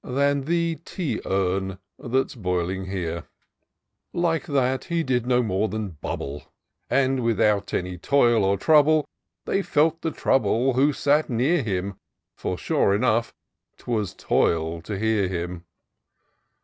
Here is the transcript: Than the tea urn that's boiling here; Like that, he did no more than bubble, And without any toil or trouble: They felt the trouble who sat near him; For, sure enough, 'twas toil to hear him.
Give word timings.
Than 0.03 0.45
the 0.45 0.77
tea 0.83 1.21
urn 1.27 1.77
that's 1.99 2.33
boiling 2.33 2.85
here; 2.85 3.25
Like 4.13 4.47
that, 4.47 4.85
he 4.85 5.03
did 5.03 5.27
no 5.27 5.43
more 5.43 5.69
than 5.69 5.89
bubble, 6.01 6.51
And 6.89 7.19
without 7.21 7.71
any 7.71 7.99
toil 7.99 8.43
or 8.43 8.57
trouble: 8.57 9.05
They 9.45 9.61
felt 9.61 10.01
the 10.01 10.09
trouble 10.09 10.73
who 10.73 10.91
sat 10.91 11.29
near 11.29 11.61
him; 11.61 11.99
For, 12.35 12.57
sure 12.57 12.95
enough, 12.95 13.35
'twas 13.77 14.15
toil 14.15 14.81
to 14.81 14.97
hear 14.97 15.27
him. 15.27 15.65